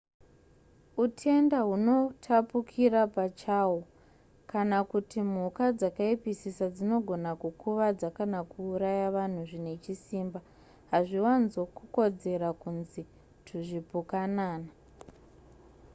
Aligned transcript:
utenda 1.03 1.57
hunotapukira 1.67 3.01
pachahwo 3.15 3.79
kana 4.51 4.77
kuti 4.91 5.17
mhuka 5.31 5.63
dzakaipisisa 5.77 6.65
dzinogona 6.75 7.31
kukuvadza 7.41 8.07
kana 8.17 8.39
kuuraya 8.51 9.07
vanhu 9.17 9.41
zvine 9.49 9.73
chisimba 9.83 10.39
hazviwanzo 10.91 11.61
kukodzera 11.75 12.49
kunzi 12.61 13.01
tuzvipukanana 13.47 14.69